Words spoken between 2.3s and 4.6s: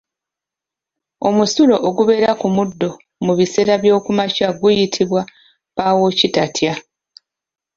ku muddo mu biseera by'okumakya